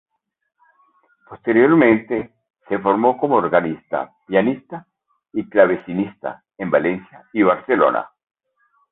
[1.29, 2.33] Posteriormente,
[2.67, 4.87] se formó como organista, pianista
[5.31, 8.09] y clavecinista en Valencia y Barcelona.